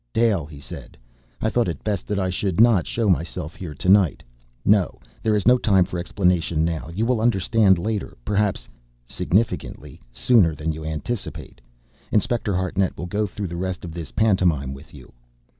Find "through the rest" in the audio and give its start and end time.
13.27-13.85